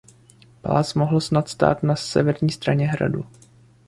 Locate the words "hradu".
2.87-3.25